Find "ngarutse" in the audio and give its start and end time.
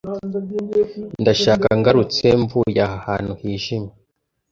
1.79-2.25